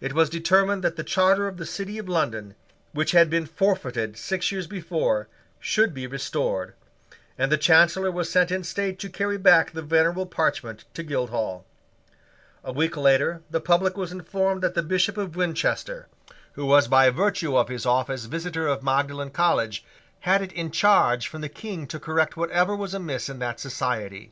It 0.00 0.12
was 0.12 0.30
determined 0.30 0.84
that 0.84 0.94
the 0.94 1.02
charter 1.02 1.48
of 1.48 1.56
the 1.56 1.66
City 1.66 1.98
of 1.98 2.08
London, 2.08 2.54
which 2.92 3.10
had 3.10 3.28
been 3.28 3.44
forfeited 3.44 4.16
six 4.16 4.52
years 4.52 4.68
before, 4.68 5.26
should 5.58 5.92
be 5.92 6.06
restored; 6.06 6.74
and 7.36 7.50
the 7.50 7.56
Chancellor 7.58 8.12
was 8.12 8.30
sent 8.30 8.52
in 8.52 8.62
state 8.62 9.00
to 9.00 9.08
carry 9.10 9.36
back 9.36 9.72
the 9.72 9.82
venerable 9.82 10.26
parchment 10.26 10.84
to 10.94 11.02
Guildhall. 11.02 11.64
A 12.62 12.72
week 12.72 12.96
later 12.96 13.42
the 13.50 13.60
public 13.60 13.96
was 13.96 14.12
informed 14.12 14.62
that 14.62 14.74
the 14.74 14.82
Bishop 14.84 15.16
of 15.18 15.34
Winchester, 15.34 16.06
who 16.52 16.66
was 16.66 16.86
by 16.86 17.10
virtue 17.10 17.56
of 17.56 17.66
his 17.68 17.84
office 17.84 18.26
Visitor 18.26 18.68
of 18.68 18.84
Magdalene 18.84 19.30
College, 19.30 19.84
had 20.20 20.40
it 20.40 20.52
in 20.52 20.70
charge 20.70 21.26
from 21.26 21.40
the 21.40 21.48
King 21.48 21.88
to 21.88 21.98
correct 21.98 22.36
whatever 22.36 22.76
was 22.76 22.94
amiss 22.94 23.28
in 23.28 23.40
that 23.40 23.58
society. 23.58 24.30